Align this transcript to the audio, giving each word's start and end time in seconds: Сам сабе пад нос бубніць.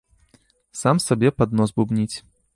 Сам 0.81 1.03
сабе 1.07 1.33
пад 1.43 1.55
нос 1.61 1.69
бубніць. 1.79 2.13